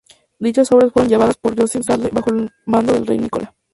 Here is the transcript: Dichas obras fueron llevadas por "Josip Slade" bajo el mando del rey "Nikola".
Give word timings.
Dichas 0.39 0.71
obras 0.71 0.91
fueron 0.91 1.09
llevadas 1.11 1.37
por 1.37 1.55
"Josip 1.55 1.83
Slade" 1.83 2.09
bajo 2.11 2.31
el 2.31 2.49
mando 2.65 2.91
del 2.91 3.05
rey 3.05 3.19
"Nikola". 3.19 3.53